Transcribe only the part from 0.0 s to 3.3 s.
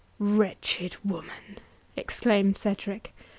"Wretched woman!" exclaimed Cedric.